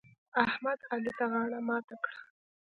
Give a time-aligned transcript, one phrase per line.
[0.45, 2.19] احمد؛ علي ته غاړه ماته کړه.